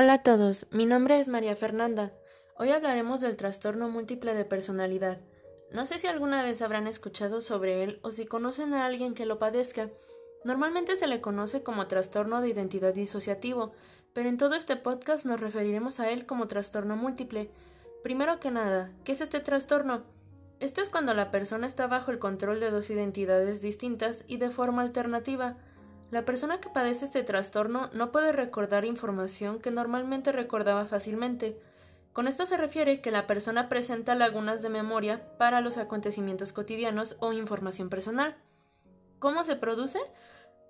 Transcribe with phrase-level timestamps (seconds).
[0.00, 2.12] Hola a todos, mi nombre es María Fernanda.
[2.56, 5.18] Hoy hablaremos del trastorno múltiple de personalidad.
[5.72, 9.26] No sé si alguna vez habrán escuchado sobre él o si conocen a alguien que
[9.26, 9.90] lo padezca.
[10.44, 13.72] Normalmente se le conoce como trastorno de identidad disociativo,
[14.12, 17.50] pero en todo este podcast nos referiremos a él como trastorno múltiple.
[18.04, 20.04] Primero que nada, ¿qué es este trastorno?
[20.60, 24.50] Esto es cuando la persona está bajo el control de dos identidades distintas y de
[24.50, 25.56] forma alternativa.
[26.10, 31.60] La persona que padece este trastorno no puede recordar información que normalmente recordaba fácilmente.
[32.14, 37.16] Con esto se refiere que la persona presenta lagunas de memoria para los acontecimientos cotidianos
[37.20, 38.36] o información personal.
[39.18, 39.98] ¿Cómo se produce?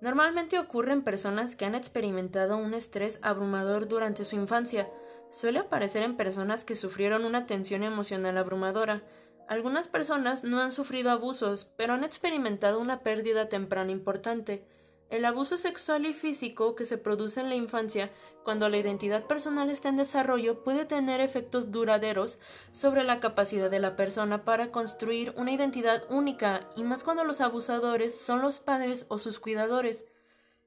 [0.01, 4.89] Normalmente ocurre en personas que han experimentado un estrés abrumador durante su infancia.
[5.29, 9.03] Suele aparecer en personas que sufrieron una tensión emocional abrumadora.
[9.47, 14.65] Algunas personas no han sufrido abusos, pero han experimentado una pérdida temprana importante.
[15.09, 18.11] El abuso sexual y físico que se produce en la infancia
[18.43, 22.39] cuando la identidad personal está en desarrollo puede tener efectos duraderos
[22.71, 27.41] sobre la capacidad de la persona para construir una identidad única y más cuando los
[27.41, 30.05] abusadores son los padres o sus cuidadores.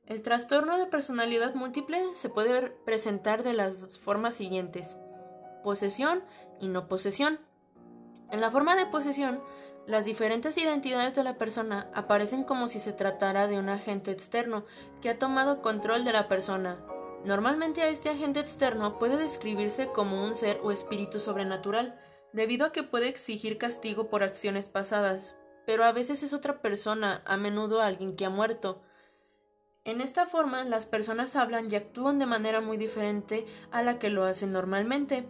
[0.07, 4.97] El trastorno de personalidad múltiple se puede presentar de las formas siguientes
[5.63, 6.23] posesión
[6.61, 7.39] y no posesión.
[8.31, 9.41] En la forma de posesión,
[9.87, 14.65] las diferentes identidades de la persona aparecen como si se tratara de un agente externo
[15.01, 16.79] que ha tomado control de la persona.
[17.25, 21.99] Normalmente a este agente externo puede describirse como un ser o espíritu sobrenatural,
[22.33, 27.23] debido a que puede exigir castigo por acciones pasadas, pero a veces es otra persona,
[27.25, 28.83] a menudo alguien que ha muerto.
[29.85, 34.11] En esta forma, las personas hablan y actúan de manera muy diferente a la que
[34.11, 35.27] lo hacen normalmente.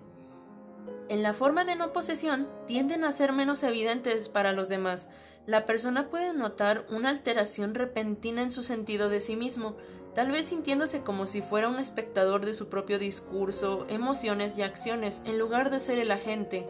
[1.12, 5.10] En la forma de no posesión tienden a ser menos evidentes para los demás.
[5.44, 9.76] La persona puede notar una alteración repentina en su sentido de sí mismo,
[10.14, 15.20] tal vez sintiéndose como si fuera un espectador de su propio discurso, emociones y acciones,
[15.26, 16.66] en lugar de ser el agente.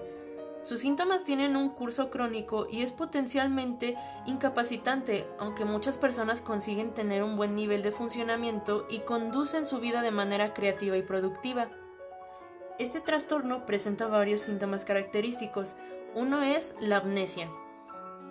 [0.60, 3.94] Sus síntomas tienen un curso crónico y es potencialmente
[4.26, 10.02] incapacitante, aunque muchas personas consiguen tener un buen nivel de funcionamiento y conducen su vida
[10.02, 11.68] de manera creativa y productiva.
[12.78, 15.76] Este trastorno presenta varios síntomas característicos.
[16.14, 17.50] Uno es la amnesia.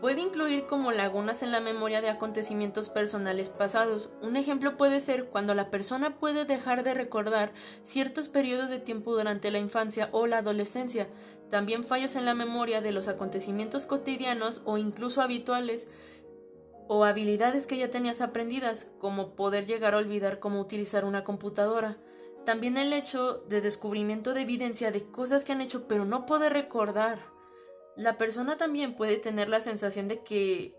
[0.01, 4.09] Puede incluir como lagunas en la memoria de acontecimientos personales pasados.
[4.23, 7.51] Un ejemplo puede ser cuando la persona puede dejar de recordar
[7.83, 11.07] ciertos periodos de tiempo durante la infancia o la adolescencia.
[11.51, 15.87] También fallos en la memoria de los acontecimientos cotidianos o incluso habituales
[16.87, 21.97] o habilidades que ya tenías aprendidas, como poder llegar a olvidar cómo utilizar una computadora.
[22.45, 26.53] También el hecho de descubrimiento de evidencia de cosas que han hecho pero no poder
[26.53, 27.19] recordar.
[27.95, 30.75] La persona también puede tener la sensación de que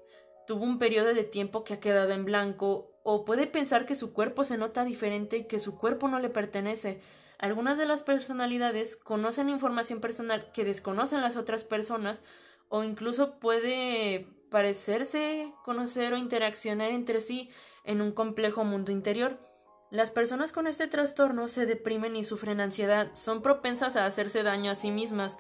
[0.47, 4.13] tuvo un periodo de tiempo que ha quedado en blanco o puede pensar que su
[4.13, 7.01] cuerpo se nota diferente y que su cuerpo no le pertenece.
[7.39, 12.23] Algunas de las personalidades conocen información personal que desconocen las otras personas
[12.69, 17.51] o incluso puede parecerse conocer o interaccionar entre sí
[17.85, 19.52] en un complejo mundo interior.
[19.93, 24.71] Las personas con este trastorno se deprimen y sufren ansiedad, son propensas a hacerse daño
[24.71, 25.37] a sí mismas,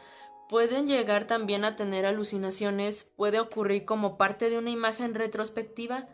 [0.51, 6.07] pueden llegar también a tener alucinaciones, puede ocurrir como parte de una imagen retrospectiva,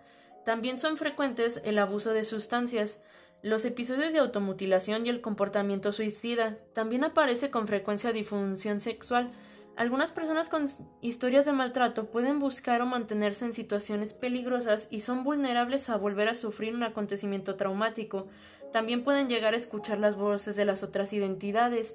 [0.44, 3.02] también son frecuentes el abuso de sustancias,
[3.42, 9.32] los episodios de automutilación y el comportamiento suicida, también aparece con frecuencia disfunción sexual,
[9.78, 10.64] algunas personas con
[11.00, 16.28] historias de maltrato pueden buscar o mantenerse en situaciones peligrosas y son vulnerables a volver
[16.28, 18.26] a sufrir un acontecimiento traumático.
[18.72, 21.94] También pueden llegar a escuchar las voces de las otras identidades.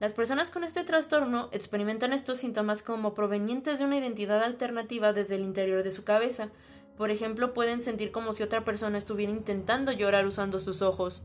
[0.00, 5.36] Las personas con este trastorno experimentan estos síntomas como provenientes de una identidad alternativa desde
[5.36, 6.50] el interior de su cabeza.
[6.98, 11.22] Por ejemplo, pueden sentir como si otra persona estuviera intentando llorar usando sus ojos.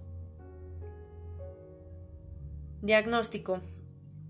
[2.81, 3.59] Diagnóstico.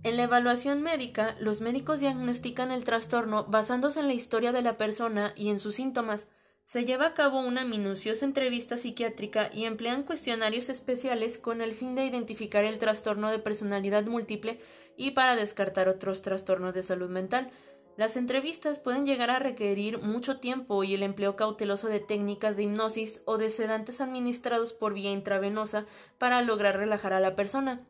[0.01, 4.77] En la evaluación médica, los médicos diagnostican el trastorno basándose en la historia de la
[4.77, 6.29] persona y en sus síntomas.
[6.63, 11.95] Se lleva a cabo una minuciosa entrevista psiquiátrica y emplean cuestionarios especiales con el fin
[11.95, 14.61] de identificar el trastorno de personalidad múltiple
[14.95, 17.51] y para descartar otros trastornos de salud mental.
[17.97, 22.63] Las entrevistas pueden llegar a requerir mucho tiempo y el empleo cauteloso de técnicas de
[22.63, 25.85] hipnosis o de sedantes administrados por vía intravenosa
[26.17, 27.85] para lograr relajar a la persona.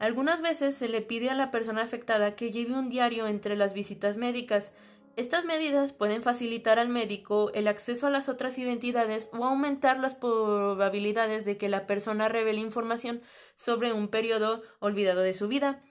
[0.00, 3.74] Algunas veces se le pide a la persona afectada que lleve un diario entre las
[3.74, 4.72] visitas médicas.
[5.16, 10.14] Estas medidas pueden facilitar al médico el acceso a las otras identidades o aumentar las
[10.14, 13.20] probabilidades de que la persona revele información
[13.56, 15.82] sobre un periodo olvidado de su vida.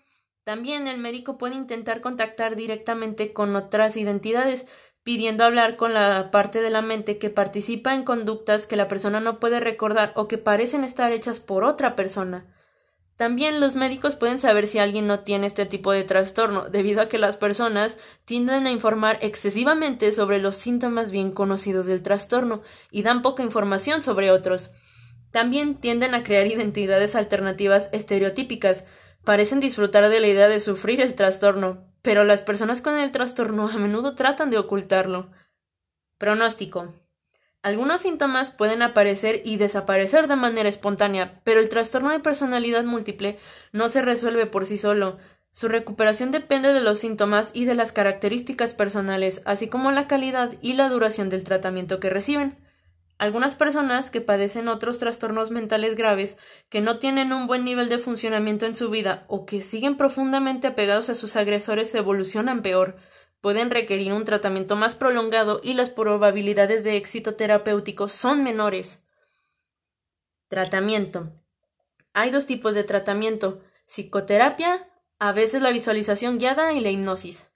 [0.43, 4.65] También el médico puede intentar contactar directamente con otras identidades,
[5.03, 9.19] pidiendo hablar con la parte de la mente que participa en conductas que la persona
[9.19, 12.47] no puede recordar o que parecen estar hechas por otra persona.
[13.19, 17.09] También los médicos pueden saber si alguien no tiene este tipo de trastorno, debido a
[17.09, 22.61] que las personas tienden a informar excesivamente sobre los síntomas bien conocidos del trastorno
[22.91, 24.69] y dan poca información sobre otros.
[25.31, 28.85] También tienden a crear identidades alternativas estereotípicas,
[29.25, 33.67] parecen disfrutar de la idea de sufrir el trastorno, pero las personas con el trastorno
[33.67, 35.29] a menudo tratan de ocultarlo.
[36.17, 36.95] Pronóstico.
[37.61, 43.37] Algunos síntomas pueden aparecer y desaparecer de manera espontánea, pero el trastorno de personalidad múltiple
[43.73, 45.17] no se resuelve por sí solo.
[45.51, 50.53] Su recuperación depende de los síntomas y de las características personales, así como la calidad
[50.61, 52.57] y la duración del tratamiento que reciben.
[53.17, 56.37] Algunas personas que padecen otros trastornos mentales graves,
[56.69, 60.67] que no tienen un buen nivel de funcionamiento en su vida o que siguen profundamente
[60.67, 62.95] apegados a sus agresores evolucionan peor
[63.41, 69.01] pueden requerir un tratamiento más prolongado y las probabilidades de éxito terapéutico son menores.
[70.47, 71.31] Tratamiento.
[72.13, 74.89] Hay dos tipos de tratamiento, psicoterapia,
[75.19, 77.49] a veces la visualización guiada y la hipnosis.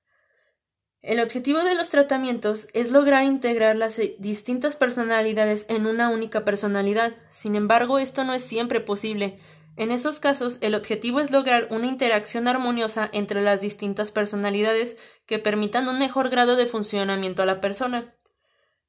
[1.02, 7.14] El objetivo de los tratamientos es lograr integrar las distintas personalidades en una única personalidad.
[7.28, 9.38] Sin embargo, esto no es siempre posible,
[9.76, 15.40] en esos casos, el objetivo es lograr una interacción armoniosa entre las distintas personalidades que
[15.40, 18.14] permitan un mejor grado de funcionamiento a la persona.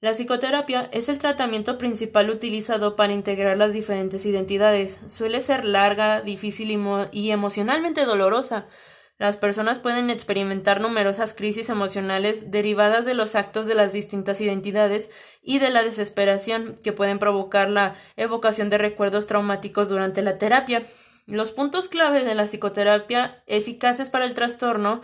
[0.01, 5.01] La psicoterapia es el tratamiento principal utilizado para integrar las diferentes identidades.
[5.07, 6.79] Suele ser larga, difícil y,
[7.13, 8.67] y emocionalmente dolorosa,
[9.17, 15.09] las personas pueden experimentar numerosas crisis emocionales derivadas de los actos de las distintas identidades
[15.41, 20.85] y de la desesperación que pueden provocar la evocación de recuerdos traumáticos durante la terapia.
[21.27, 25.01] Los puntos clave de la psicoterapia eficaces para el trastorno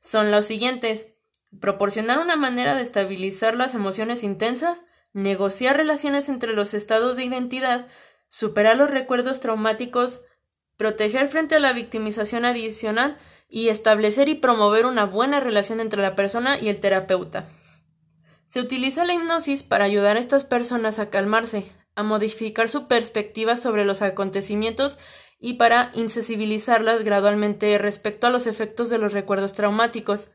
[0.00, 1.14] son los siguientes
[1.58, 7.86] proporcionar una manera de estabilizar las emociones intensas, negociar relaciones entre los estados de identidad,
[8.28, 10.20] superar los recuerdos traumáticos,
[10.76, 13.16] proteger frente a la victimización adicional
[13.48, 17.48] y establecer y promover una buena relación entre la persona y el terapeuta.
[18.48, 23.56] Se utiliza la hipnosis para ayudar a estas personas a calmarse, a modificar su perspectiva
[23.56, 24.98] sobre los acontecimientos
[25.38, 30.28] y para insensibilizarlas gradualmente respecto a los efectos de los recuerdos traumáticos,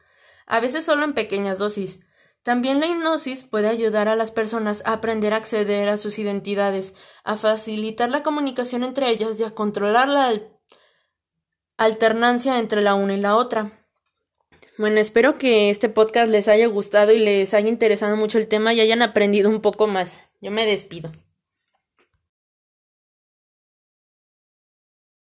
[0.46, 2.02] a veces solo en pequeñas dosis.
[2.44, 6.96] También la hipnosis puede ayudar a las personas a aprender a acceder a sus identidades,
[7.24, 10.34] a facilitar la comunicación entre ellas y a controlar la
[11.84, 13.72] alternancia entre la una y la otra.
[14.78, 18.74] Bueno, espero que este podcast les haya gustado y les haya interesado mucho el tema
[18.74, 20.22] y hayan aprendido un poco más.
[20.42, 21.12] Yo me despido.